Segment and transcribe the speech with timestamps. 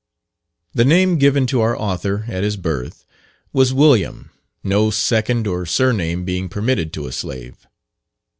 [0.73, 3.05] The name given to our author at his birth,
[3.53, 4.31] was "William"
[4.63, 7.67] no second or surname being permitted to a slave.